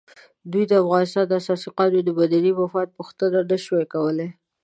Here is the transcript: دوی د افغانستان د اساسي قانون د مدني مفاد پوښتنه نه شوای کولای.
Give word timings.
دوی 0.51 0.63
د 0.67 0.73
افغانستان 0.83 1.23
د 1.27 1.31
اساسي 1.41 1.69
قانون 1.77 2.01
د 2.05 2.09
مدني 2.19 2.51
مفاد 2.61 2.87
پوښتنه 2.97 3.39
نه 3.49 3.57
شوای 3.63 3.85
کولای. 3.93 4.29